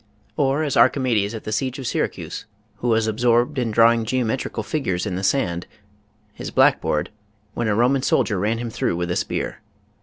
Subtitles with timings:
[0.35, 2.45] Or as Archimedes at the siege of Syracuse
[2.77, 5.67] who was absorbed in drawing geometrical figures in the sand—
[6.39, 7.11] ^his black board—
[7.53, 9.61] when a Roman soldier ran him through with a spear.